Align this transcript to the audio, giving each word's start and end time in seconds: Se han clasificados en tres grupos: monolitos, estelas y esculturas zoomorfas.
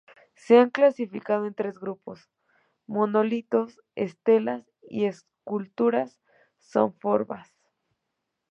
Se 0.33 0.57
han 0.57 0.71
clasificados 0.71 1.45
en 1.47 1.53
tres 1.53 1.77
grupos: 1.77 2.27
monolitos, 2.87 3.77
estelas 3.93 4.65
y 4.89 5.05
esculturas 5.05 6.19
zoomorfas. 6.59 7.47